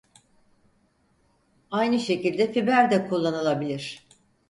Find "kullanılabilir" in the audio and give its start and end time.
3.07-4.07